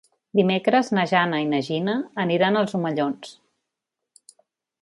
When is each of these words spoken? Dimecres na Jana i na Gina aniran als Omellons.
Dimecres 0.37 0.89
na 0.97 1.03
Jana 1.11 1.41
i 1.43 1.45
na 1.51 1.59
Gina 1.69 1.95
aniran 2.25 2.57
als 2.63 2.75
Omellons. 2.81 3.37